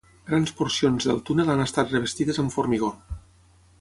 [0.29, 2.91] Grans porcions del túnel han estat revestides amb formigó.